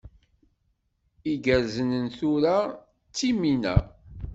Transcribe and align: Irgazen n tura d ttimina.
Irgazen 1.31 1.91
n 2.03 2.07
tura 2.17 2.57
d 3.07 3.09
ttimina. 3.09 3.75